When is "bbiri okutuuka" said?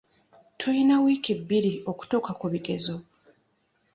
1.39-2.31